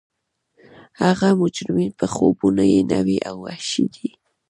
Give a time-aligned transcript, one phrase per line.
[1.01, 4.09] هغه مجرمین چې خوبونه یې نوي او وحشي دي